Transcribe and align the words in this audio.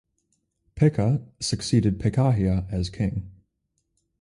Pekah 0.73 1.19
succeeded 1.39 1.99
Pekahiah 1.99 2.65
as 2.73 2.89
king. 2.89 3.29